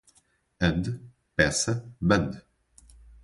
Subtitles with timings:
[0.59, 0.99] Ande,
[1.35, 2.43] peça, mande.